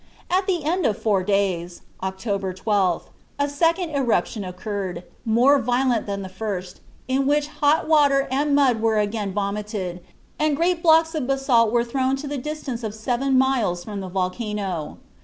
[0.31, 3.03] At the end of four days (October 12th),
[3.37, 8.81] a second eruption occurred, more violent than the first, in which hot water and mud
[8.81, 10.01] were again vomited,
[10.39, 14.09] and great blocks of basalt were thrown to the distance of seven miles from the
[14.09, 14.97] volcano.